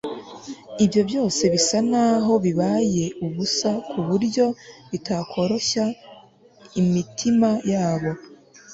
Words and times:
ibyo 0.83 1.01
byose 1.09 1.41
bisa 1.53 1.77
naho 1.91 2.33
bibaye 2.43 3.05
ubusa 3.25 3.71
ku 3.89 3.97
buryo 4.07 4.45
bitakoroshya 4.91 5.83
imitima 6.81 7.49
yabo 7.71 8.11